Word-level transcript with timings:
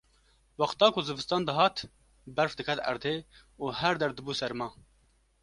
Wexta 0.61 0.85
ku 0.93 0.99
zivistan 1.09 1.41
dihat 1.47 1.75
berf 2.37 2.53
diket 2.59 2.79
erdê 2.91 3.15
û 3.63 3.65
her 3.79 3.95
der 4.01 4.11
dibû 4.17 4.33
serma 4.41 4.67